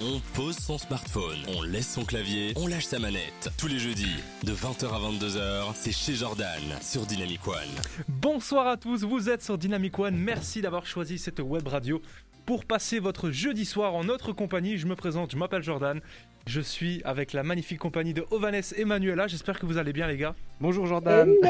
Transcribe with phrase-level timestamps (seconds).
[0.00, 3.50] On pose son smartphone, on laisse son clavier, on lâche sa manette.
[3.56, 7.56] Tous les jeudis, de 20h à 22h, c'est chez Jordan, sur Dynamic One.
[8.08, 10.16] Bonsoir à tous, vous êtes sur Dynamic One.
[10.16, 12.02] Merci d'avoir choisi cette web radio
[12.44, 14.78] pour passer votre jeudi soir en notre compagnie.
[14.78, 16.00] Je me présente, je m'appelle Jordan.
[16.46, 19.26] Je suis avec la magnifique compagnie de Ovanes et Manuela.
[19.26, 20.36] J'espère que vous allez bien, les gars.
[20.60, 21.28] Bonjour Jordan.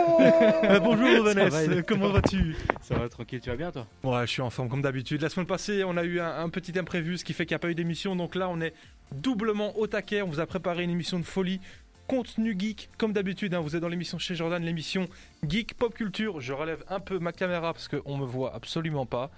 [0.64, 4.26] Euh, bonjour Ovanes, Ça va, comment vas-tu Ça va tranquille, tu vas bien toi Ouais,
[4.26, 5.20] je suis en forme comme d'habitude.
[5.20, 7.56] La semaine passée, on a eu un, un petit imprévu, ce qui fait qu'il n'y
[7.56, 8.16] a pas eu d'émission.
[8.16, 8.72] Donc là, on est
[9.12, 10.22] doublement au taquet.
[10.22, 11.60] On vous a préparé une émission de folie.
[12.06, 15.08] Contenu geek, comme d'habitude, hein, vous êtes dans l'émission chez Jordan, l'émission
[15.46, 16.40] Geek Pop Culture.
[16.40, 19.30] Je relève un peu ma caméra parce qu'on me voit absolument pas.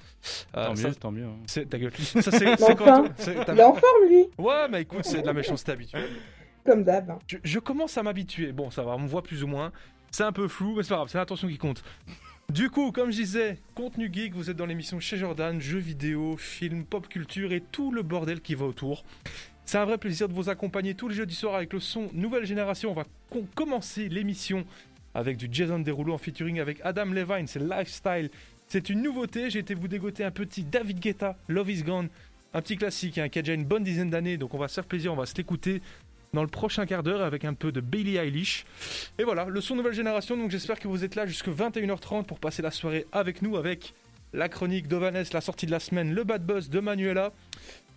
[0.57, 1.25] Euh, Tant ça- mieux, tant mieux.
[1.25, 1.37] hein.
[1.47, 1.93] c'est ta gueule.
[1.97, 3.05] Ça, c'est, Mais c'est quand
[3.53, 6.11] Il est en forme, lui, Ouais, mais écoute, c'est de la méchanceté habituelle.
[6.67, 7.19] comme d'hab.
[7.27, 8.53] Je, je commence à m'habituer.
[8.53, 9.73] Bon, ça va, on me voit plus ou moins.
[10.11, 11.83] C'est un peu flou, mais c'est pas grave, c'est l'intention qui compte.
[12.51, 16.37] Du coup, comme je disais, contenu geek, vous êtes dans l'émission chez Jordan, jeux vidéo,
[16.39, 19.05] films, pop culture et tout le bordel qui va autour.
[19.69, 22.47] C'est un vrai plaisir de vous accompagner tous les jeudis soirs avec le son Nouvelle
[22.47, 22.91] Génération.
[22.91, 24.65] On va com- commencer l'émission
[25.15, 28.31] avec du Jason Derulo en featuring avec Adam Levine, c'est Lifestyle.
[28.67, 32.09] C'est une nouveauté, j'ai été vous dégoter un petit David Guetta, Love is Gone.
[32.55, 34.75] Un petit classique hein, qui a déjà une bonne dizaine d'années, donc on va se
[34.77, 35.83] faire plaisir, on va se l'écouter
[36.33, 38.65] dans le prochain quart d'heure avec un peu de Billie Eilish.
[39.19, 42.39] Et voilà, le son nouvelle génération, donc j'espère que vous êtes là jusqu'à 21h30 pour
[42.39, 43.93] passer la soirée avec nous, avec
[44.33, 47.33] la chronique d'Ovanes, la sortie de la semaine, le bad buzz de Manuela.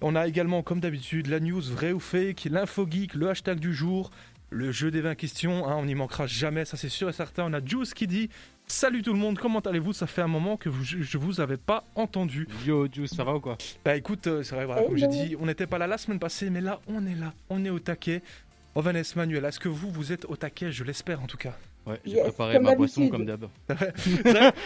[0.02, 3.74] On a également, comme d'habitude, la news vrai ou fake, l'info geek, le hashtag du
[3.74, 4.10] jour,
[4.50, 7.46] le jeu des 20 questions, hein, on n'y manquera jamais, ça c'est sûr et certain.
[7.46, 8.30] On a Juice qui dit
[8.68, 9.92] Salut tout le monde, comment allez-vous?
[9.94, 12.48] Ça fait un moment que vous- je vous avais pas entendu.
[12.66, 13.58] Yo Juice, ça va ou quoi?
[13.84, 16.20] Bah écoute, euh, c'est vrai, voilà, comme j'ai dit, on n'était pas là la semaine
[16.20, 18.22] passée, mais là on est là, on est au taquet.
[18.74, 20.72] Ovanes Manuel, est-ce que vous, vous êtes au taquet?
[20.72, 21.58] Je l'espère en tout cas.
[21.86, 23.46] Ouais, j'ai Yes, préparé comme ma boisson comme d'hab.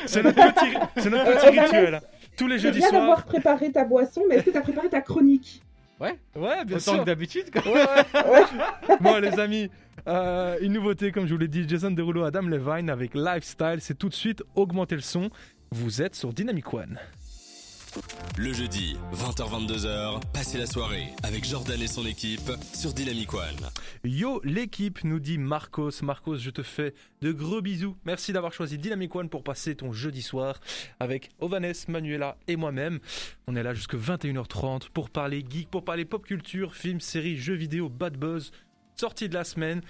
[0.06, 2.02] C'est notre petit, c'est notre Euh, petit Ovanes, rituel.
[2.38, 3.02] Tous les Je jeudis viens soirs.
[3.02, 5.62] d'avoir préparé ta boisson, mais est-ce que tu as préparé ta chronique
[6.02, 7.00] Ouais, bien Autant sûr.
[7.00, 7.62] que d'habitude quoi.
[7.72, 7.82] Ouais,
[8.32, 8.98] ouais.
[9.00, 9.70] bon les amis,
[10.10, 13.98] euh, une nouveauté comme je vous l'ai dit, Jason Derulo, Adam Levine avec Lifestyle, c'est
[13.98, 15.30] tout de suite augmenter le son.
[15.72, 17.00] Vous êtes sur Dynamic One.
[18.38, 23.70] Le jeudi, 20h-22h, passez la soirée avec Jordan et son équipe sur Dynamic One.
[24.04, 25.92] Yo l'équipe nous dit Marcos.
[26.04, 27.96] Marcos, je te fais de gros bisous.
[28.04, 30.60] Merci d'avoir choisi Dynamic One pour passer ton jeudi soir
[31.00, 33.00] avec Ovanes, Manuela et moi-même.
[33.48, 37.56] On est là jusque 21h30 pour parler geek, pour parler pop culture, films, séries, jeux
[37.56, 38.52] vidéo, bad buzz.
[38.98, 39.82] Sortie de la semaine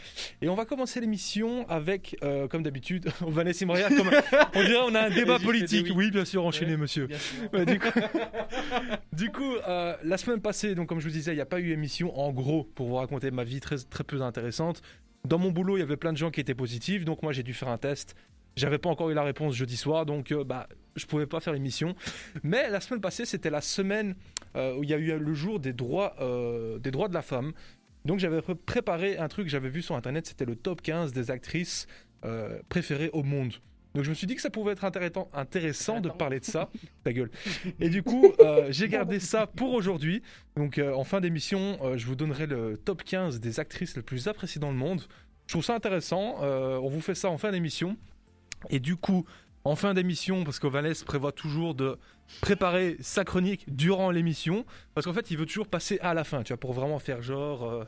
[0.41, 4.09] et on va commencer l'émission avec, euh, comme d'habitude, me regarde comme
[4.55, 5.87] on dirait on a un débat politique.
[5.89, 5.93] oui.
[6.05, 6.77] Oui, bien sûr, enchaînez, Ouais.
[6.77, 7.07] monsieur.
[7.67, 7.87] Du coup,
[9.13, 11.59] du coup, euh, la semaine passée, donc comme je vous disais, il n'y a pas
[11.59, 12.17] eu émission.
[12.19, 14.81] En gros, pour vous raconter ma vie très, très peu intéressante.
[15.23, 17.43] Dans mon boulot, il y avait plein de gens qui étaient positifs, donc moi j'ai
[17.43, 18.15] dû faire un test.
[18.55, 21.51] J'avais pas encore eu la réponse jeudi soir, donc euh, bah je pouvais pas faire
[21.51, 21.93] l'émission.
[22.43, 24.15] Mais la semaine passée, c'était la semaine
[24.55, 27.21] euh, où il y a eu le jour des droits, euh, des droits de la
[27.21, 27.51] femme.
[28.05, 31.11] Donc j'avais pré- préparé un truc que j'avais vu sur internet, c'était le top 15
[31.11, 31.87] des actrices
[32.23, 33.53] euh, préférées au monde.
[33.93, 36.69] Donc je me suis dit que ça pouvait être intéressant, intéressant de parler de ça.
[37.05, 37.31] Ta gueule.
[37.79, 40.21] Et du coup, euh, j'ai gardé ça pour aujourd'hui.
[40.57, 44.01] Donc euh, en fin d'émission, euh, je vous donnerai le top 15 des actrices les
[44.01, 45.01] plus appréciées dans le monde.
[45.47, 46.37] Je trouve ça intéressant.
[46.41, 47.95] on vous fait ça en fin d'émission.
[48.71, 49.25] Et du coup,
[49.65, 51.97] en fin d'émission, parce qu'Ovanes prévoit toujours de
[52.41, 56.43] préparer sa chronique durant l'émission, parce qu'en fait, il veut toujours passer à la fin,
[56.43, 57.83] tu vois, pour vraiment faire genre, euh,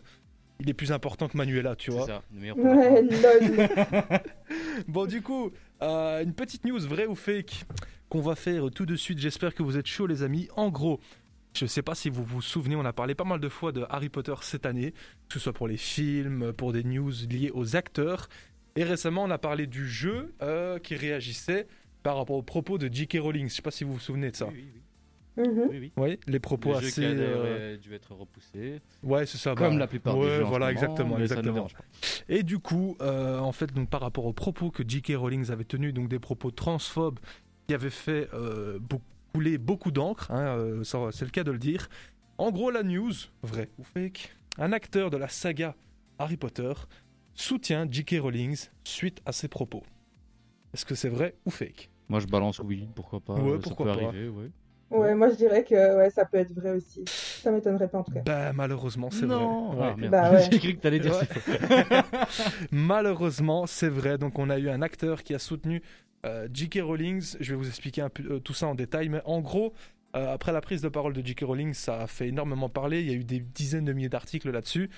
[0.60, 2.06] il est plus important que Manuela, tu C'est vois.
[2.08, 4.10] ça, le meilleur pour la Ouais, fin.
[4.10, 4.20] lol.
[4.88, 5.52] Bon, du coup,
[5.82, 7.66] euh, une petite news vraie ou fake
[8.10, 9.20] qu'on va faire tout de suite.
[9.20, 10.48] J'espère que vous êtes chauds, les amis.
[10.56, 11.00] En gros,
[11.54, 13.86] je sais pas si vous vous souvenez, on a parlé pas mal de fois de
[13.90, 14.94] Harry Potter cette année,
[15.30, 18.30] que ce soit pour les films, pour des news liées aux acteurs.
[18.78, 21.68] Et récemment, on a parlé du jeu euh, qui réagissait
[22.04, 23.18] par rapport aux propos de J.K.
[23.20, 23.50] Rowling.
[23.50, 24.48] Je sais pas si vous vous souvenez de ça.
[24.48, 24.82] Oui, oui, oui.
[25.38, 25.68] Mhm.
[25.70, 25.92] oui, oui.
[25.98, 27.02] Oui, les propos Le jeu assez.
[27.02, 28.82] qui a euh, d'ailleurs dû être repoussé.
[29.04, 29.56] Ouais, c'est ça.
[29.56, 30.44] Comme bah, la plupart ouais, des jeux.
[30.44, 31.68] voilà, moment, exactement, ne exactement.
[32.30, 35.14] Et du coup, euh, en fait, donc par rapport aux propos que J.K.
[35.16, 37.20] Rowling avait tenus, donc des propos transphobes
[37.68, 38.80] qui avaient fait euh,
[39.34, 41.90] couler beaucoup d'encre, hein, euh, ça, c'est le cas de le dire.
[42.38, 43.14] En gros, la news,
[43.44, 45.76] vrai ou fake, un acteur de la saga
[46.20, 46.74] Harry Potter
[47.38, 48.16] soutient J.K.
[48.20, 49.84] Rowling suite à ses propos.
[50.74, 51.90] Est-ce que c'est vrai ou fake?
[52.10, 53.36] Moi je balance oui, pourquoi pas.
[53.36, 54.08] Ouais, ça pourquoi peut pas.
[54.08, 54.50] arriver, ouais.
[54.90, 57.04] Ouais, moi je dirais que ouais, ça peut être vrai aussi.
[57.08, 58.22] Ça m'étonnerait pas en tout cas.
[58.22, 59.72] Bah malheureusement c'est non.
[59.74, 59.88] vrai.
[59.92, 60.10] Ah, Ouais.
[60.10, 60.48] Bah ouais.
[60.52, 61.26] J'ai cru que t'allais dire Ouais.
[61.30, 61.52] c'est faux.
[62.72, 64.18] Malheureusement, c'est vrai.
[64.18, 65.82] Donc, on a eu un acteur qui a soutenu
[66.26, 66.80] euh, J.K.
[66.82, 67.22] Rowling.
[67.40, 69.10] Je vais vous expliquer un peu euh, tout ça en détail.
[69.10, 69.74] Mais en gros,
[70.18, 71.42] euh, après la prise de parole de J.K.
[71.42, 73.02] Rowling, ça a fait énormément parler.
[73.02, 74.90] Il y a eu des dizaines de milliers d'articles là-dessus.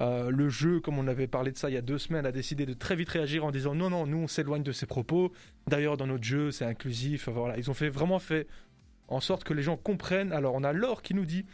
[0.00, 2.32] Euh, le jeu, comme on avait parlé de ça il y a deux semaines, a
[2.32, 5.32] décidé de très vite réagir en disant non, non, nous on s'éloigne de ces propos.
[5.68, 7.28] D'ailleurs, dans notre jeu, c'est inclusif.
[7.28, 8.48] Voilà, ils ont fait vraiment fait
[9.08, 10.32] en sorte que les gens comprennent.
[10.32, 11.44] Alors, on a Laure qui nous dit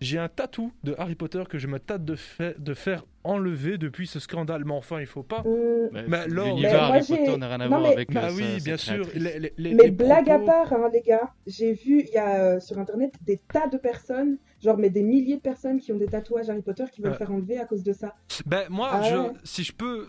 [0.00, 3.78] J'ai un tatou de Harry Potter que je me tâte de, fa- de faire enlever
[3.78, 4.64] depuis ce scandale.
[4.64, 5.42] Mais enfin, il faut pas.
[5.46, 7.92] Hum, Mais Bah, Laure- Mais moi, Harry Potter j'ai- n'a rien à non, voir mais-
[7.92, 9.08] avec Bah euh, oui, sa- bien sa sûr.
[9.08, 9.22] créatrice.
[9.22, 12.18] les- les- les- Mais les blague à part, hein, les gars, j'ai vu, il y
[12.18, 15.92] a euh, sur internet des tas de personnes, genre mais des milliers de personnes qui
[15.92, 17.18] ont des tatouages Harry Potter qui veulent Ouais.
[17.18, 18.14] faire enlever à cause de ça.
[18.46, 19.30] Ben, moi, Ah je, ouais.
[19.44, 20.08] si je peux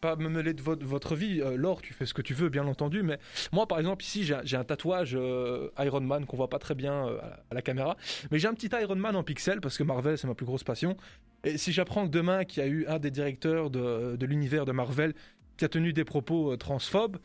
[0.00, 2.48] pas me mêler de votre, votre vie, euh, Laure, tu fais ce que tu veux,
[2.48, 3.18] bien entendu, mais
[3.52, 7.06] moi, par exemple, ici, j'ai un- tatouage euh, Iron Man qu'on voit pas très bien
[7.08, 7.18] euh,
[7.50, 7.96] à, la, caméra,
[8.30, 10.64] mais j'ai un petit Iron Man en pixel parce que Marvel, c'est ma plus grosse
[10.64, 10.96] passion.
[11.44, 14.64] Et si j'apprends que demain, qu'il y a eu un des directeurs de, de l'univers
[14.64, 15.14] de Marvel
[15.56, 17.16] qui a tenu des propos euh, transphobes,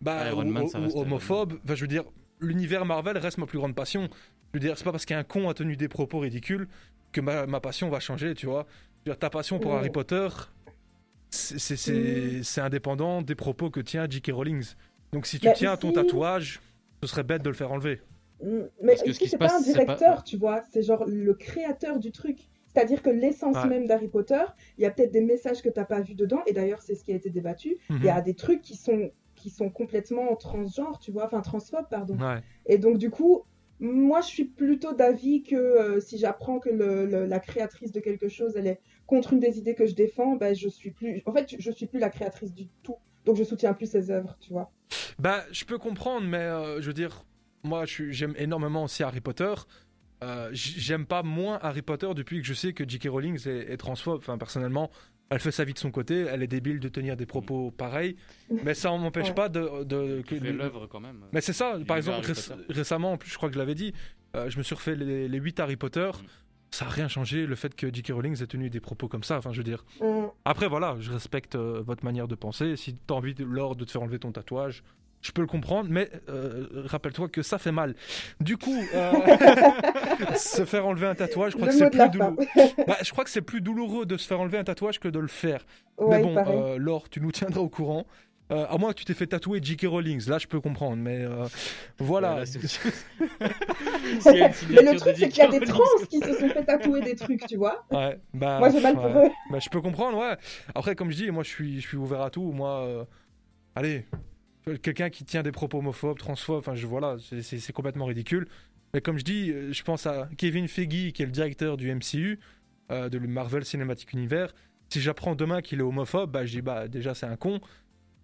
[0.00, 2.04] bah, Iron ou, Man, ça ou- homophobes, enfin, je veux dire,
[2.40, 4.08] l'univers Marvel reste ma plus grande passion.
[4.52, 6.68] Je veux dire, c'est pas parce qu'un con a tenu des propos ridicules
[7.12, 8.66] que ma, ma passion va changer, tu vois.
[9.04, 9.74] Je veux dire, ta passion pour.
[9.74, 10.28] Harry Potter,
[11.30, 12.42] c'est- c'est Mm.
[12.42, 14.30] c'est- indépendant des propos que tient J.K.
[14.32, 14.64] Rowling.
[15.12, 15.98] Donc si tu Bah, tiens à ton parce
[17.02, 18.00] ce serait bête de le faire enlever.
[18.42, 20.22] Hum, Mais Parce que ce ici, qui se c'est pas un passe, c'est pas- directeur,
[20.24, 22.38] tu vois, c'est genre le créateur du truc.
[22.72, 23.66] C'est-à-dire que l'essence Ouais.
[23.68, 24.42] même d'Harry Potter,
[24.76, 27.02] il y a peut-être des messages que t'as pas vu dedans, et d'ailleurs c'est ce
[27.02, 27.78] qui a été débattu.
[27.90, 27.96] Mhm.
[28.00, 31.88] Il y a des trucs qui sont qui sont complètement transgenres, tu vois, enfin transphobes,
[31.88, 32.16] pardon.
[32.18, 32.42] Ouais.
[32.66, 33.44] Et donc, du coup,
[33.78, 38.00] moi, je suis plutôt d'avis que euh, si j'apprends que le- le- la créatrice de
[38.00, 41.22] quelque chose, elle est contre une des idées que je défends, ben, je suis plus.
[41.26, 42.94] En fait, je suis plus la créatrice du tout.
[43.24, 44.70] Donc, je soutiens plus ses œuvres, tu vois.
[45.18, 47.24] Bah, je peux comprendre, mais euh, je veux dire,
[47.64, 49.52] moi, j'aime énormément aussi Harry Potter.
[50.22, 53.08] Euh, j'aime pas moins Harry Potter depuis que je sais que J.K.
[53.08, 54.18] Rowling est, est transphobe.
[54.18, 54.90] Enfin, personnellement,
[55.30, 56.26] elle fait sa vie de son côté.
[56.28, 58.16] Elle est débile de tenir des propos pareils.
[58.64, 59.34] Mais ça ne m'empêche Ouais.
[59.34, 59.84] pas de.
[59.84, 61.24] de que Tu fais le- l'œuvre quand même.
[61.32, 62.72] Mais c'est ça, par exemple, Harry réc- Potter.
[62.72, 63.92] récemment, en plus, je crois que je l'avais dit,
[64.36, 66.10] euh, je me suis refait les, les 8 Harry Potter.
[66.14, 66.26] Mm.
[66.70, 68.10] Ça n'a rien changé, le fait que J.K.
[68.12, 69.38] Rowling ait tenu des propos comme ça.
[69.38, 69.84] Enfin, je veux dire.
[70.00, 72.76] Hum, Après, voilà, je respecte euh, votre manière de penser.
[72.76, 74.82] Si tu as envie, de, lors de te faire enlever ton tatouage,
[75.22, 77.94] je peux le comprendre, mais euh, rappelle-toi que ça fait mal.
[78.40, 79.12] Du coup, euh,
[80.36, 82.36] se faire enlever un tatouage, je crois que c'est plus douloureux.
[82.86, 85.18] Bah, je crois que c'est plus douloureux de se faire enlever un tatouage que de
[85.18, 85.64] le faire.
[85.96, 88.06] Ouais, mais bon, Laure, tu nous tiendras au courant.
[88.50, 89.86] Euh, à moins que tu t'aies fait tatouer J.K.
[89.88, 91.46] Rowling, là je peux comprendre, mais euh,
[91.98, 92.30] voilà.
[92.30, 92.58] Voilà, c'est-
[94.70, 97.14] Mais le truc, c'est qu'il y a des trans qui se sont fait tatouer des
[97.14, 97.84] trucs, tu vois.
[97.90, 99.26] Ouais, bah, Moi, j'ai mal pour ouais.
[99.28, 99.30] eux.
[99.50, 100.36] Bah, je peux comprendre, ouais.
[100.74, 102.52] Après, comme je dis, moi, je suis, je suis ouvert à tout.
[102.52, 103.04] Moi, euh,
[103.74, 104.06] allez,
[104.82, 108.48] quelqu'un qui tient des propos homophobes, transphobes, enfin, je voilà, c'est- c'est c'est complètement ridicule.
[108.94, 112.38] Mais comme je dis, je pense à Kevin Feige, qui est le directeur du MCU,
[112.90, 114.54] euh, de le Marvel Cinematic Universe.
[114.90, 117.60] Si j'apprends demain qu'il est homophobe, bah, je dis, bah, déjà, c'est un con.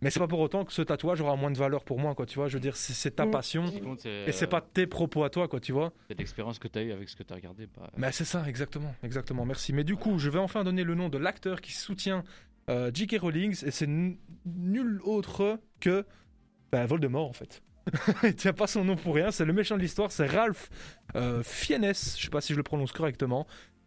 [0.02, 2.26] Mais c'est pas pour autant que ce tatouage aura moins de valeur pour moi, quoi,
[2.26, 2.48] tu vois.
[2.48, 3.30] Je veux dire, c'est ta Mm.
[3.30, 3.70] passion.
[3.80, 5.92] Compte, Et c'est euh, pas tes propos à toi, quoi, tu vois.
[6.08, 7.66] c'est l'expérience que tu as eue avec ce que tu as regardé.
[7.66, 9.46] pas- Mais c'est ça, exactement, exactement.
[9.46, 9.72] Merci.
[9.72, 12.22] Mais du coup, je vais enfin donner le nom de l'acteur qui soutient
[12.70, 13.16] euh, J.K.
[13.20, 13.86] Rowling et c'est
[14.46, 16.04] nul autre que
[16.72, 17.62] ben, Voldemort en fait.
[18.24, 19.30] Il tient pas son nom pour rien.
[19.30, 20.10] C'est le méchant de l'histoire.
[20.10, 20.70] C'est Ralph
[21.16, 21.84] euh, Fiennes.
[21.88, 23.46] Je sais pas si je le prononce correctement,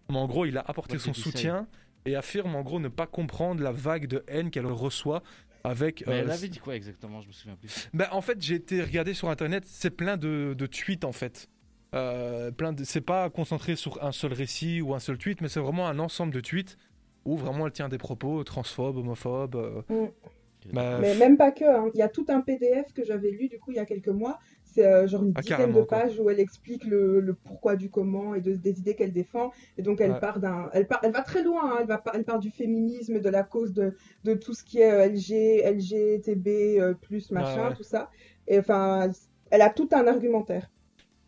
[0.10, 1.68] mais en gros, il a apporté Ouais, son soutien
[2.06, 5.24] et affirme en gros ne pas comprendre la vague de haine qu'elle reçoit
[5.64, 6.06] avec.
[6.08, 7.22] Mais euh, elle avait dit quoi exactement?
[7.22, 7.90] Je me souviens plus.
[7.94, 11.50] ben, en fait, j'ai été regarder sur internet, c'est plein de, de tweets en fait.
[11.96, 15.48] Euh, plein de, c'est pas concentré sur un seul récit ou un seul tweet, mais
[15.48, 16.78] c'est vraiment un ensemble de tweets
[17.26, 19.56] où vraiment elle tient des propos transphobes, homophobes.
[19.56, 20.74] euh, Mm.
[20.74, 21.90] bah, Mais même pas que, hein.
[21.94, 24.08] il y a tout un PDF que j'avais lu du coup il y a quelques
[24.10, 24.38] mois.
[24.74, 26.00] C'est euh, genre une Ah, dizaine de quoi.
[26.00, 29.52] pages où elle explique le, le pourquoi du comment et de- des idées qu'elle défend.
[29.78, 30.20] Et donc elle Ouais.
[30.20, 31.72] part d'un, elle, part, elle va très loin.
[31.74, 31.78] hein.
[31.82, 34.92] Elle va, elle part du féminisme, de la cause de, de tout ce qui est
[34.92, 36.48] euh, LG, LGTB
[36.80, 37.76] euh, plus machin, Ouais, ouais.
[37.76, 38.10] tout ça.
[38.48, 39.10] Et enfin,
[39.50, 40.70] elle a tout un argumentaire.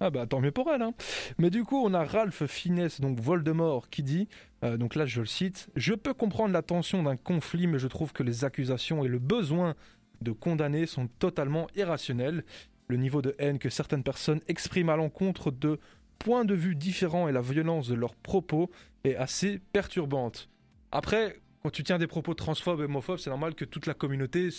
[0.02, 0.82] Ah bah tant mieux pour elle.
[0.82, 0.94] Hein.
[1.38, 4.30] Mais du coup, on a Ralph Fiennes, donc Voldemort, qui dit,
[4.64, 7.88] euh, donc là je le cite, Je peux comprendre la tension d'un conflit, mais je
[7.88, 9.76] trouve que les accusations et le besoin
[10.22, 12.44] de condamner sont totalement irrationnels.
[12.90, 15.80] Le niveau de haine que certaines personnes expriment à l'encontre de
[16.18, 18.70] points de vue différents et la violence de leurs propos
[19.04, 20.50] est assez perturbante.
[20.92, 24.50] Après, quand tu tiens des propos transphobes et homophobes, c'est normal que toute la communauté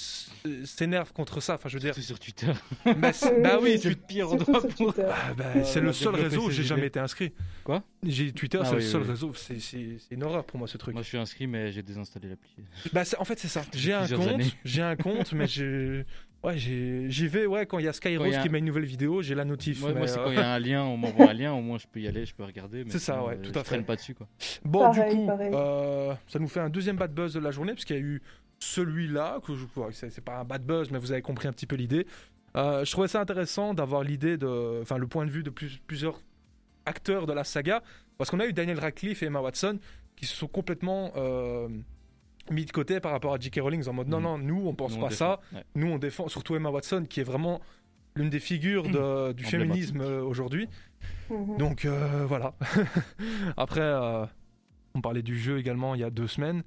[0.65, 1.55] s'énerve contre ça.
[1.55, 2.53] Enfin, je veux dire, Surtout sur Twitter.
[2.99, 4.95] mais c'est- bah oui, c'est tu le pire endroit pour.
[4.99, 7.33] Ah bah, Euh, c'est le seul réseau où j'ai jamais été inscrit.
[7.65, 7.83] Quoi?
[8.03, 9.33] J'ai Twitter, Ah c'est oui, le seul oui, réseau.
[9.35, 10.95] C'est c'est- c'est une horreur pour moi ce truc.
[10.95, 12.51] Moi, je suis inscrit, mais j'ai désinstallé l'appli.
[12.93, 13.63] Bah, c'est- en fait, c'est ça.
[13.75, 14.53] J'ai un compte, années.
[14.65, 16.05] j'ai un compte, mais j'ai,
[16.45, 19.23] ouais, j'y vais ouais quand il y a Skyrose a qui met une nouvelle vidéo,
[19.23, 19.81] j'ai la notif.
[19.81, 21.53] Moi, mais, moi, c'est euh, quand il y a un lien, on m'envoie un lien,
[21.53, 22.85] au moins je peux y aller, je peux regarder.
[22.89, 23.69] C'est ça, ouais, euh, tout je à fait.
[23.71, 24.27] traîne pas dessus, quoi.
[24.65, 27.73] Bon, Pareil, du coup, euh, ça nous fait un deuxième bad buzz de la journée,
[27.73, 28.23] parce qu'il y a eu
[28.59, 31.53] celui-là, que je, ouais, c'est, c'est pas un bad buzz, mais vous avez compris un
[31.53, 32.07] petit peu l'idée.
[32.57, 35.79] Euh, je trouvais ça intéressant d'avoir l'idée de, enfin, le point de vue de plus-
[35.87, 36.21] plusieurs
[36.85, 37.83] acteurs de la saga,
[38.19, 39.79] parce qu'on a eu Daniel Radcliffe et Emma Watson
[40.17, 41.69] qui se sont complètement euh,
[42.51, 43.61] mis de côté par rapport à J.K.
[43.63, 44.23] Rowling en mode non, Mhm.
[44.25, 45.37] non, nous on pense Nous, on pas défend.
[45.37, 45.65] ça, Ouais.
[45.75, 47.61] nous on défend, surtout Emma Watson qui est vraiment
[48.17, 50.69] l'une des figures de- du féminisme euh, aujourd'hui.
[51.31, 51.57] Mhm.
[51.59, 52.55] Donc euh, voilà.
[53.57, 54.27] Après, euh,
[54.95, 56.63] on parlait du jeu également il y a deux semaines.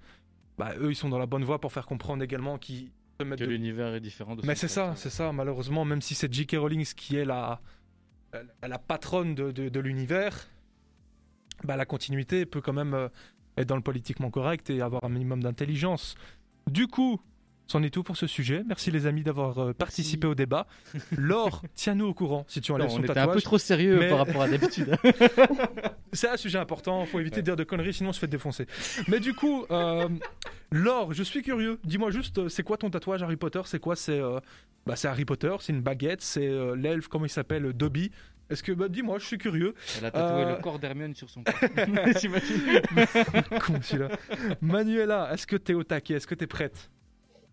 [0.57, 3.39] Bah, eux, ils sont dans la bonne voie pour faire comprendre également qu'ils se mettent
[3.39, 5.31] Que de- l'univers est différent de Mais c'est ça, c'est ça.
[5.31, 6.55] Malheureusement, même si c'est J.K.
[6.57, 7.59] Rowling qui est la,
[8.61, 10.47] la patronne de, de- de l'univers,
[11.63, 13.09] bah, la continuité peut quand même euh,
[13.57, 16.15] être dans le politiquement correct et avoir un minimum d'intelligence.
[16.69, 17.19] Du coup,
[17.67, 18.61] c'en est tout pour ce sujet.
[18.67, 20.67] Merci les amis d'avoir euh, participé au débat.
[21.17, 23.35] Laure, tiens-nous au courant si tu Non, enlèves on son était un tatouage.
[23.35, 24.95] peu trop sérieux mais- par rapport à d'habitude.
[26.13, 27.41] C'est un sujet important, faut éviter Ouais.
[27.41, 28.67] de dire de conneries, sinon on se fait défoncer.
[29.07, 30.07] Mais du coup, euh,
[30.71, 31.79] Laure, je suis curieux.
[31.83, 33.61] Dis-moi juste, euh, c'est quoi ton tatouage Harry Potter?
[33.65, 33.95] C'est quoi?
[33.95, 34.39] C'est euh,
[34.85, 37.71] bah, c'est Harry Potter, c'est une baguette, c'est l'elfe, comment il s'appelle?
[37.73, 38.11] Dobby?
[38.49, 39.73] Est-ce que, bah, dis-moi, je suis curieux.
[39.99, 40.55] Elle a tatoué Euh.
[40.55, 41.53] le corps d'Hermione sur son corps.
[43.65, 44.09] Con celui-là.
[44.61, 46.15] Manuela, est-ce que t'es au taquet?
[46.15, 46.89] Est-ce que t'es prête?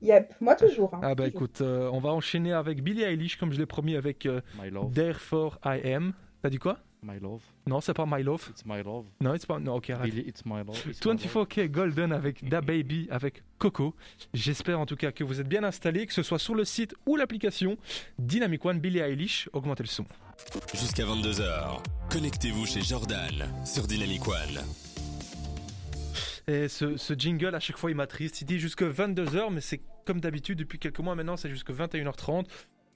[0.02, 0.94] Yep, moi toujours.
[0.94, 1.42] hein, Ah bah toujours.
[1.42, 4.70] écoute, euh, on va enchaîner avec Billie Eilish, comme je l'ai promis avec euh, My
[4.70, 6.12] love, Therefore I Am.
[6.42, 6.78] T'as dit quoi?
[7.02, 8.46] My love, Non, c'est pas My Love.
[8.50, 9.06] it's my love.
[9.22, 9.58] Non, c'est pas.
[9.58, 10.10] Non, ok, arrête.
[10.10, 10.76] Billy, it's my love.
[10.86, 11.46] it's my love.
[11.46, 13.94] 24K Golden avec Da Baby avec Coco.
[14.34, 16.94] J'espère en tout cas que vous êtes bien installés, que ce soit sur le site
[17.06, 17.78] ou l'application.
[18.18, 20.04] Dynamic One, Billie Eilish, augmentez le son.
[20.74, 21.80] Jusqu'à 22h,
[22.10, 24.60] connectez-vous chez Jordan sur Dynamic One.
[26.48, 28.40] Et ce, ce jingle, à chaque fois, il m'attriste.
[28.40, 32.46] Il dit jusque 22h, mais c'est comme d'habitude, depuis quelques mois maintenant, c'est jusque 21h30.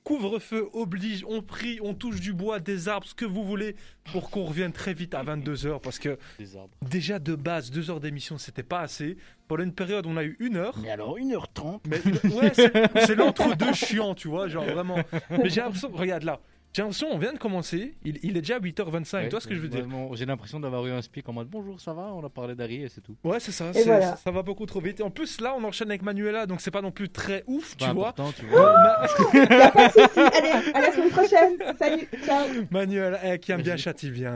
[0.03, 3.75] Couvre-feu oblige, on prie, on touche du bois, des arbres, ce que vous voulez,
[4.13, 5.81] pour qu'on revienne très vite à 22h.
[5.81, 6.75] Parce que Des arbres.
[6.83, 9.17] déjà de base, deux heures d'émission, c'était pas assez.
[9.49, 10.77] Pendant une période, on a eu une heure.
[10.83, 12.01] Mais alors, 1h30 Mais
[12.35, 14.99] ouais, c'est l'entre-deux chiant, tu vois, genre vraiment.
[15.31, 16.41] Mais j'ai l'impression, regarde là,
[16.75, 19.47] j'ai l'impression, on vient de commencer, il, il est déjà 8h25, Ouais, tu vois ce
[19.47, 19.87] que je veux dire?
[20.15, 22.13] J'ai l'impression d'avoir eu un speak en mode bonjour, ça va?
[22.13, 23.15] On a parlé d'Harry et c'est tout.
[23.23, 24.17] Ouais, c'est ça, Et c'est- voilà.
[24.17, 24.99] ça va beaucoup trop vite.
[24.99, 27.77] Et en plus, là, on enchaîne avec Manuela, donc c'est pas non plus très ouf,
[27.77, 28.09] tu Pas vois.
[28.09, 28.73] important, tu Euh, vois.
[28.75, 29.07] Ma-
[29.55, 30.21] Y a pas de souci.
[30.21, 31.57] Allez, à la semaine prochaine.
[31.79, 32.47] Salut, ciao.
[32.71, 34.35] Manuela, eh, qui aime bien châtie bien.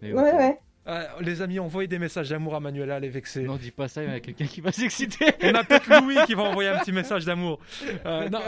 [0.00, 0.58] Mais Ouais, ouais.
[0.86, 3.42] Euh, les amis, envoyez des messages d'amour à Manuela, elle est vexée.
[3.44, 5.26] Non, dis pas ça, il y a quelqu'un qui va s'exciter.
[5.42, 7.58] On a peut-être Louis qui va envoyer un petit message d'amour.
[8.04, 8.40] Euh, non,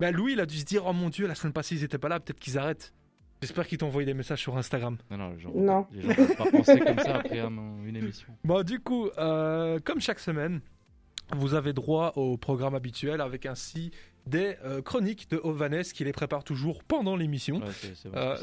[0.00, 1.98] bah, Louis, il a dû se dire, oh mon dieu, la semaine passée, ils étaient
[1.98, 2.94] pas là, peut-être qu'ils arrêtent.
[3.42, 4.96] J'espère qu'ils t'ont envoyé des messages sur Instagram.
[5.10, 5.86] Non, non, genre, Non.
[5.92, 7.50] les gens ne peuvent pas penser comme ça après un-
[7.84, 8.28] une émission.
[8.44, 10.60] Bon, du coup, euh, comme chaque semaine,
[11.34, 13.90] vous avez droit au programme habituel avec ainsi
[14.26, 17.56] des euh, chroniques de Ovanes qui les prépare toujours pendant l'émission.
[17.56, 18.36] Ouais, c'est- c'est Euh.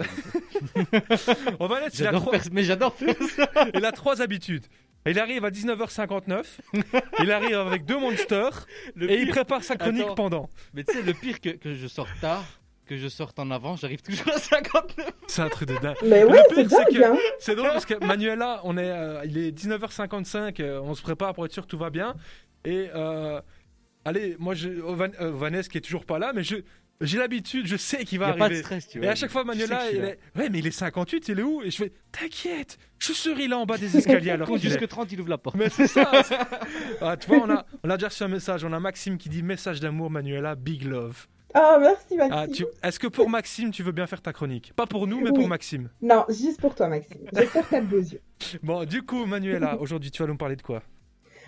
[1.59, 3.49] Ovanes, il a, J'adore trois, faire, mais j'adore faire ça.
[3.73, 4.65] il a trois habitudes.
[5.05, 6.43] Il arrive à 19h59,
[7.23, 10.15] il arrive avec deux monsters Le et il pire- prépare sa chronique Attends.
[10.15, 10.49] pendant.
[10.73, 12.43] Mais tu sais, le pire que, que je sorte tard,
[12.85, 15.09] que je sorte en avant, j'arrive toujours à 59.
[15.27, 15.95] C'est un truc de dingue.
[16.03, 17.17] Mais pire, c'est c'est que- dingue, hein.
[17.39, 21.33] C'est drôle parce que Manuela, on est, euh, il est 19h55, euh, on se prépare
[21.33, 22.15] pour être sûr que tout va bien.
[22.65, 23.39] Et euh,
[24.09, 26.57] allez, moi, je, Ovan- euh, Vanessa qui est toujours pas là, mais je,
[27.01, 28.61] j'ai l'habitude, je sais qu'il Il va n'y a pas de arriver.
[28.61, 29.11] stress, tu et vois.
[29.11, 30.07] à chaque fois, Tu sais Manuela, il là.
[30.09, 31.61] est, ouais, mais il est 58, il est où?
[31.61, 35.11] Et je fais, t'inquiète, je serai là en bas des escaliers alors Compte jusque 30,
[35.13, 35.55] il ouvre la porte.
[35.55, 36.11] Mais c'est ça.
[37.01, 38.65] Ah, tu vois, on a, on a déjà reçu un message.
[38.65, 41.27] On a Maxime qui dit message d'amour, Manuela, big love.
[41.53, 42.35] Ah, merci, Maxime.
[42.37, 44.71] Ah, tu- Est-ce que pour Maxime, tu veux bien faire ta chronique?
[44.75, 45.35] Pas pour nous, mais Oui.
[45.39, 45.89] pour Maxime.
[46.01, 47.21] Non, juste pour toi, Maxime.
[47.33, 48.21] J'espère que t'as de beaux yeux.
[48.63, 50.83] Bon, du coup, Manuela, aujourd'hui, tu vas nous parler de quoi?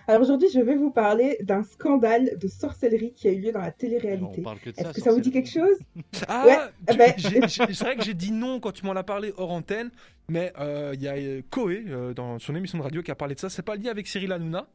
[0.07, 3.61] Alors aujourd'hui, je vais vous parler d'un scandale de sorcellerie qui a eu lieu dans
[3.61, 4.41] la On télé-réalité.
[4.41, 4.81] parle que de ça.
[4.83, 5.77] Est-ce que ça vous dit quelque chose?
[6.27, 6.57] Ah, Ouais,
[6.89, 9.89] tu- ben- c'est vrai que j'ai dit non quand tu m'en as parlé hors antenne,
[10.29, 13.15] mais euh, il y a euh, Koé euh, dans son émission de radio qui a
[13.15, 13.49] parlé de ça.
[13.49, 14.67] C'est pas lié avec Cyril Hanouna?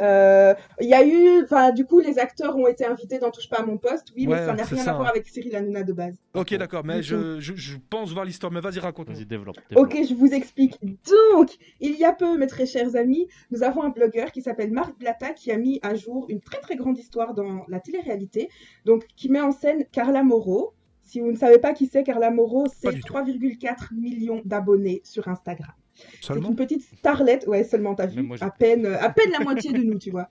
[0.00, 3.48] Euh, Il y a eu, enfin, du coup, les acteurs ont été invités dans Touche
[3.48, 5.10] pas à mon poste, oui, Ouais, mais ça n'a rien ça, à voir hein.
[5.10, 6.14] avec Cyril Hanouna de base.
[6.34, 8.50] Ok, d'accord, mais je, je, je pense voir l'histoire.
[8.52, 9.14] Mais vas-y, raconte-nous.
[9.14, 9.56] Vas-y, développe.
[9.68, 9.86] développe.
[9.92, 10.78] Ok, je vous explique.
[10.82, 14.72] Donc, il y a peu, mes très chers amis, nous avons un blogueur qui s'appelle
[14.72, 18.48] Marc Blata qui a mis à jour une très très grande histoire dans la télé-réalité,
[18.84, 20.72] donc qui met en scène Carla Moreau.
[21.02, 23.12] Si vous ne savez pas qui c'est, Carla Moreau, c'est du tout.
[23.12, 25.72] 3,4 millions d'abonnés sur Instagram.
[26.20, 29.30] C'est Seulement une petite starlette, ouais, seulement t'as vu, moi, à peine, euh, à peine
[29.30, 30.28] la moitié de nous, tu vois.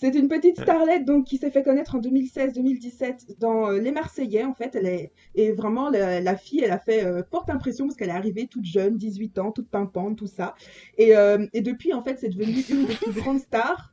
[0.00, 4.44] C'est une petite starlette donc qui s'est fait connaître en 2016-2017 dans euh, Les Marseillais
[4.44, 4.76] en fait.
[4.76, 8.10] Elle est et vraiment la, la fille, elle a fait euh, forte impression parce qu'elle
[8.10, 10.54] est arrivée toute jeune, 18 ans, toute pimpante, tout ça.
[10.98, 13.92] Et, euh, et depuis en fait, c'est devenu une des plus grandes stars.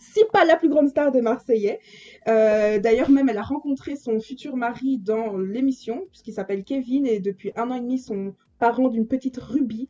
[0.00, 1.80] Si pas la plus grande star des Marseillais.
[2.28, 7.18] Euh, D'ailleurs, même, elle a rencontré son futur mari dans l'émission, puisqu'il s'appelle Kevin, et
[7.18, 9.88] depuis un an et demi, sont parents d'une petite Ruby.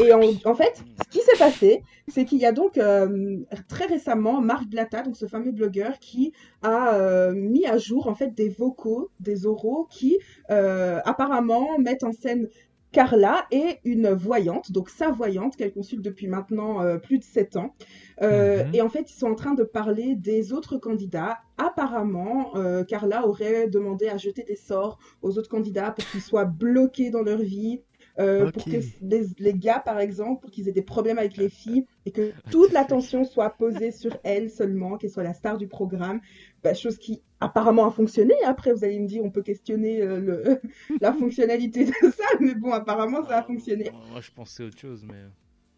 [0.00, 3.86] Et en, en fait, ce qui s'est passé, c'est qu'il y a donc euh, très
[3.86, 6.32] récemment Marc Blata, donc ce fameux blogueur, qui
[6.62, 10.18] a euh, mis à jour en fait des vocaux, des oraux qui
[10.50, 12.48] euh, apparemment mettent en scène
[12.92, 17.56] Carla est une voyante, donc sa voyante qu'elle consulte depuis maintenant euh, plus de 7
[17.56, 17.74] ans.
[18.20, 18.74] Euh, Mhm.
[18.74, 21.38] Et en fait, ils sont en train de parler des autres candidats.
[21.56, 26.44] Apparemment, euh, Carla aurait demandé à jeter des sorts aux autres candidats pour qu'ils soient
[26.44, 27.80] bloqués dans leur vie.
[28.18, 31.48] Euh, Pour que les, les gars, par exemple, pour qu'ils aient des problèmes avec les
[31.48, 35.66] filles et que toute l'attention soit posée sur elle seulement, qu'elle soit la star du
[35.66, 36.20] programme.
[36.62, 38.34] Bah, chose qui apparemment a fonctionné.
[38.44, 40.60] Après, vous allez me dire, on peut questionner euh, le,
[41.00, 43.90] la fonctionnalité de ça, mais bon, apparemment, ça a fonctionné.
[44.10, 45.18] Moi, je pensais autre chose, mais.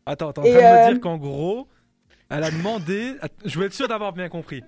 [0.07, 1.67] Attends, attends, en train de me euh, dire qu'en gros,
[2.29, 3.15] elle a demandé.
[3.45, 4.63] Je veux être sûr d'avoir bien compris.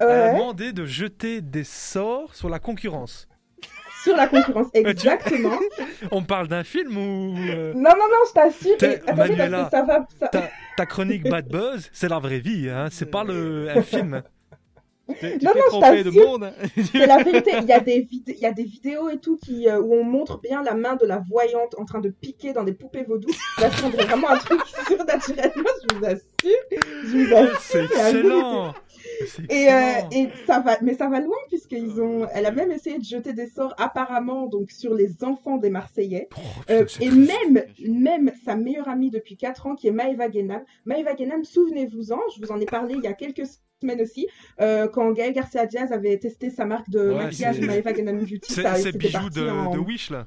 [0.00, 3.28] Elle a demandé de jeter des sorts sur la concurrence.
[4.02, 5.58] Sur la concurrence, exactement.
[6.10, 7.34] On parle d'un film ou.
[7.38, 8.76] euh, Non, non, non, je t'assure.
[9.06, 9.58] Attendez, Manuela.
[9.58, 10.06] parce que ça va.
[10.18, 13.82] ça- ta, ta chronique Bad Buzz, c'est la vraie vie, hein, c'est pas le, un
[13.82, 14.22] film.
[15.18, 16.52] Tu Non, non, je de monde.
[16.92, 17.50] C'est la vérité.
[17.62, 19.92] Il y, a des vid- il y a des vidéos et tout qui, euh, où
[19.94, 23.02] on montre bien la main de la voyante en train de piquer dans des poupées
[23.02, 23.26] vaudou.
[23.60, 26.22] Là, ça dirait vraiment un truc surnaturellement, je vous assure.
[26.70, 27.58] Je vous assure.
[27.60, 28.72] C'est excellent.
[29.48, 32.98] Et, euh, et ça va, mais ça va loin puisqu'ils ont, elle a même essayé
[32.98, 36.28] de jeter des sorts apparemment donc sur les enfants des Marseillais.
[36.36, 40.62] Oh, Euh, et même, même sa meilleure amie depuis 4 ans, qui est Maëva Guénam.
[40.84, 43.44] Maëva Guénam, souvenez-vous-en, je vous en ai parlé il y a quelques
[43.82, 44.26] semaines aussi,
[44.60, 48.40] euh, quand Gaël Garcia Diaz avait testé sa marque de Ouais, maquillage Maëva Guénam Beauty.
[48.52, 48.92] C'est parti
[49.40, 50.26] de, en- de Wish là.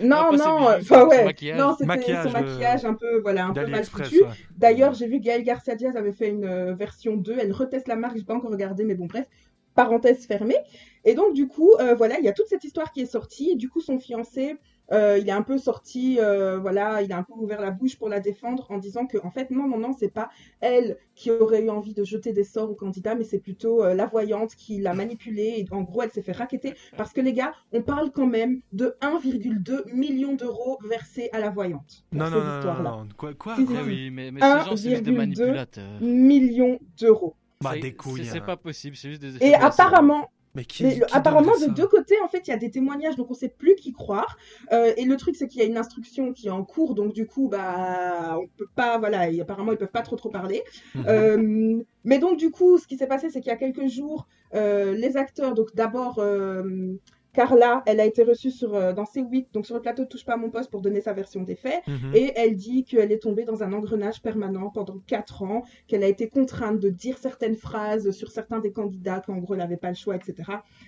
[0.00, 1.58] Non, Non, enfin son ouais, maquillage.
[1.58, 4.22] non, c'était Maquillage, son maquillage un peu, voilà, un peu mal foutu.
[4.22, 4.28] ouais.
[4.56, 7.36] D'ailleurs, j'ai vu Gaël Garcia Diaz avait fait une euh, version 2.
[7.40, 9.26] Elle reteste la marque, j'ai pas encore regardé, mais bon, bref,
[9.74, 10.56] parenthèse fermée.
[11.04, 13.50] Et donc, du coup, euh, voilà, il y a toute cette histoire qui est sortie.
[13.52, 14.56] Et du coup, son fiancé,
[14.92, 17.96] euh, il est un peu sorti, euh, voilà, il a un peu ouvert la bouche
[17.96, 20.30] pour la défendre en disant que, en fait, non, non, non, c'est pas
[20.60, 23.94] elle qui aurait eu envie de jeter des sorts au candidat, mais c'est plutôt euh,
[23.94, 25.54] la voyante qui l'a manipulée.
[25.58, 26.74] Et en gros, elle s'est fait raqueter.
[26.96, 31.50] Parce que les gars, on parle quand même de 1,2 million d'euros versés à la
[31.50, 32.04] voyante.
[32.10, 33.08] pour Non, ces non, non, non.
[33.16, 36.00] Quoi, quoi, Ah oui, mais, mais ces gens, c'est des 1,2 manipulateurs.
[36.00, 37.36] Millions d'euros.
[37.62, 38.24] Bah, des couilles.
[38.24, 38.44] C'est hein.
[38.46, 42.16] pas possible, c'est juste des Et apparemment, Mais qui, mais qui apparemment de deux côtés,
[42.24, 44.36] en fait, il y a des témoignages, donc on sait plus qui croire.
[44.72, 47.12] Euh, et le truc, c'est qu'il y a une instruction qui est en cours, donc
[47.12, 50.62] du coup, bah, on peut pas, voilà, et apparemment, ils peuvent pas trop trop parler.
[50.94, 51.04] Mhm.
[51.06, 54.26] Euh, mais donc, du coup, ce qui s'est passé, c'est qu'il y a quelques jours,
[54.54, 56.94] euh, les acteurs, donc d'abord, euh,
[57.32, 60.24] Carla, elle a été reçue sur, euh, dans C8, donc sur le plateau de Touche
[60.24, 61.86] pas à mon poste pour donner sa version des faits.
[61.86, 62.12] Mhm.
[62.14, 66.08] Et elle dit qu'elle est tombée dans un engrenage permanent pendant quatre ans, qu'elle a
[66.08, 69.90] été contrainte de dire certaines phrases sur certains des candidats, qu'en gros elle n'avait pas
[69.90, 70.34] le choix, etc.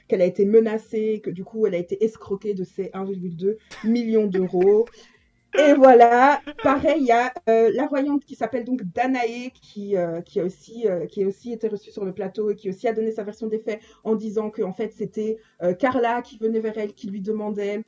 [0.08, 4.26] Qu'elle a été menacée, que du coup elle a été escroquée de ses 1,2 millions
[4.26, 4.86] d'euros.
[5.58, 10.22] Et voilà, pareil, il y a euh, la voyante qui s'appelle donc Danae, qui, euh,
[10.22, 12.88] qui, a aussi, euh, qui a aussi été reçue sur le plateau et qui aussi
[12.88, 15.38] a donné sa version des faits en disant que en fait c'était
[15.78, 17.82] Carla qui venait vers elle, qui lui demandait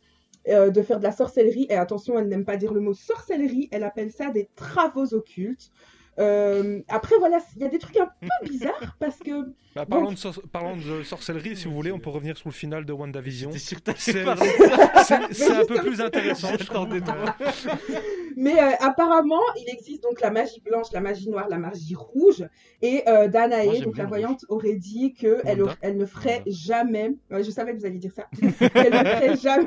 [0.47, 1.67] de faire de la sorcellerie.
[1.71, 5.71] Et attention, elle n'aime pas dire le mot sorcellerie, elle appelle ça des travaux occultes.
[6.19, 9.53] Euh, après, voilà, il y a des trucs un peu bizarres parce que.
[9.75, 12.55] Bah, parlons, de sor- parlons de sorcellerie, si vous voulez, on peut revenir sur le
[12.55, 13.51] final de WandaVision.
[13.53, 13.77] C'est
[14.29, 16.49] un peu plus intéressant.
[16.59, 16.87] je trop.
[18.37, 22.45] Mais euh, apparemment, il existe donc la magie blanche, la magie noire, la magie rouge.
[22.83, 25.41] Et euh, Danae, Moi, donc la voyante, aurait dit qu'elle
[25.81, 26.51] elle ne ferait Wanda.
[26.51, 27.11] jamais.
[27.31, 28.27] ouais, je savais que vous alliez dire ça.
[28.41, 29.67] qu'elle ne ferait jamais,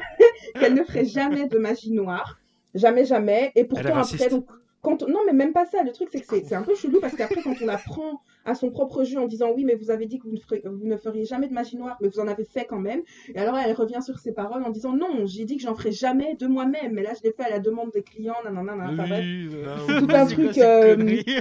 [0.59, 2.37] qu'elle ne ferait jamais de magie noire.
[2.75, 3.51] Jamais, jamais.
[3.55, 4.45] Et pourtant, après, donc.
[4.87, 5.83] Quand on- Non, mais même pas ça.
[5.83, 8.55] Le truc, c'est que c'est- un peu chelou parce qu'après, quand on la prend à
[8.55, 10.87] son propre jeu en disant oui, mais vous avez dit que vous ne, ferez- vous
[10.87, 13.01] ne feriez jamais de magie noire, mais vous en avez fait quand même.
[13.35, 15.91] Et alors, elle revient sur ses paroles en disant non, j'ai dit que j'en ferais
[15.91, 16.93] jamais de moi-même.
[16.93, 18.35] Mais là, je l'ai fait à la demande des clients.
[18.45, 18.85] Nanana.
[18.93, 19.03] Enfin.
[19.19, 19.97] Oui, Ah, euh, oui.
[19.99, 20.95] Tout un quoi truc, cette euh,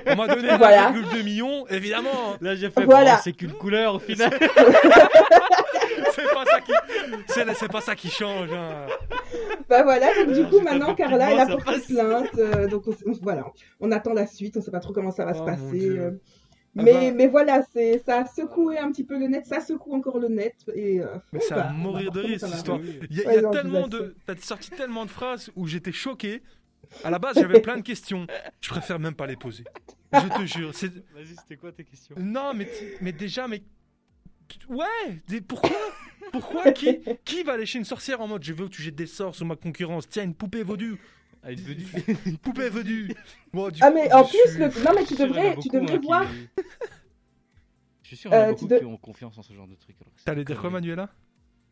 [0.08, 0.90] On m'a donné Voilà.
[0.90, 2.34] 1,2 million, évidemment.
[2.40, 3.12] Là, j'ai fait Voilà.
[3.14, 4.30] bon, c'est qu'une couleur au final.
[6.14, 6.72] C'est pas ça qui,
[7.28, 8.50] c'est, c'est pas ça qui change.
[8.52, 8.86] hein.
[9.68, 12.84] Bah voilà, donc du Alors, coup maintenant Carla elle a ça porté plainte, euh, donc
[12.86, 13.46] on, on- voilà,
[13.80, 15.88] on attend la suite, on sait pas trop comment ça va Oh, se mon passer.
[15.98, 16.10] Euh.
[16.78, 17.16] Ah Mais, bah.
[17.16, 20.28] mais voilà, c'est ça a secoué un petit peu le net, ça secoue encore le
[20.28, 22.80] net et euh, Mais c'est va- mourir de rire cette ça histoire.
[23.10, 26.42] Il y a, y non, tellement de, t'as sorti tellement de phrases où j'étais choqué.
[27.02, 28.26] À la base, j'avais plein de questions.
[28.60, 29.64] Je préfère même pas les poser.
[30.12, 30.70] Je te jure.
[30.74, 30.92] C'est...
[31.14, 32.14] Vas-y, c'était quoi tes questions?
[32.18, 32.68] Non, mais,
[33.00, 33.62] mais déjà, mais
[34.68, 35.40] ouais.
[35.46, 35.70] Pourquoi?
[36.32, 36.72] Pourquoi?
[36.72, 39.06] Qui, qui va aller chez une sorcière en mode je veux que tu jettes des
[39.06, 40.96] sorts sur ma concurrence Tiens, une poupée vaudue.
[41.42, 41.50] Ah.
[41.52, 43.14] Une poupée vaudue.
[43.52, 44.66] Bon, du Ah coup, mais en plus, suis- le...
[44.84, 46.26] non mais tu devrais, tu devrais hein, qui- voir.
[48.02, 49.42] Je suis sûr qu'il y en a Euh, beaucoup tu de- qui ont confiance en
[49.42, 49.96] ce genre de truc.
[50.00, 50.70] alors que c'est T'allais dire quoi.
[50.70, 51.08] Manuela?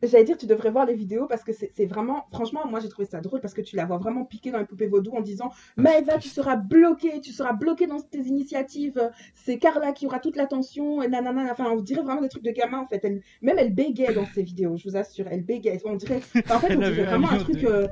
[0.03, 3.07] J'allais dire, tu devrais voir les vidéos parce que c'est vraiment, franchement, moi j'ai trouvé
[3.07, 5.51] ça drôle parce que tu la vois vraiment piquer dans les poupées vaudou en disant
[5.77, 10.35] Maëva, tu seras bloquée, tu seras bloquée dans tes initiatives, c'est Carla qui aura toute
[10.35, 13.03] l'attention, et nanana, enfin, on dirait vraiment des trucs de gamin en fait.
[13.03, 15.81] Elle, même elle bégayait dans ses vidéos, je vous assure, elle bégayait.
[15.85, 17.87] On dirait, enfin, en fait, on dirait un vraiment un truc euh,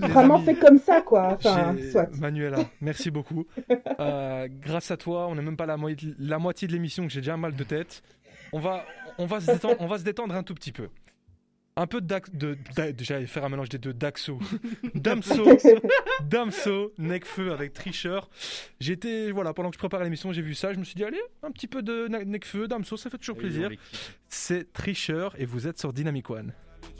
[0.00, 1.34] vraiment fait comme ça quoi.
[1.34, 2.14] Enfin, soit.
[2.20, 3.44] Manuela, merci beaucoup.
[4.00, 7.12] Euh, grâce à toi, on n'est même pas la, moitié- la moitié de l'émission que
[7.12, 8.02] j'ai déjà mal de tête.
[8.52, 8.84] On va,
[9.18, 10.88] on va, se, détendre, on va se détendre un tout petit peu.
[11.76, 14.38] Un peu de, Dax- de, da- j'allais faire un mélange des deux Daxo.
[14.94, 15.44] Damso,
[16.28, 18.28] Damso, Necfeu avec Tricheur.
[18.78, 21.20] J'étais, voilà, pendant que je préparais l'émission, j'ai vu ça, je me suis dit, allez,
[21.42, 23.70] un petit peu de Necfeu, Damso, ça fait toujours plaisir.
[24.28, 26.52] C'est Tricheur et vous êtes sur Dynamic One.